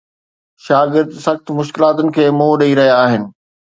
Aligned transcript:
شاگرد 0.67 1.11
سخت 1.25 1.45
مشڪلاتن 1.59 2.07
کي 2.15 2.23
منهن 2.39 2.59
ڏئي 2.63 2.73
رهيا 2.81 2.95
آهن 3.03 3.23